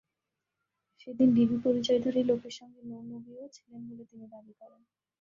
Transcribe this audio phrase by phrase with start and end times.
[0.99, 4.81] সেদিন ডিবি পরিচয়ধারী লোকের সঙ্গে নূর নবীও ছিলেন বলে তিনি দাবি করেন।